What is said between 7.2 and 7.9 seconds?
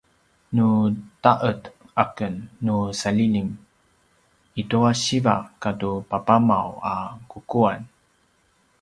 kukuan